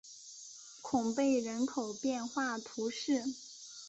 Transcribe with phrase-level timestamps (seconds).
[0.81, 3.23] 孔贝人口变化图示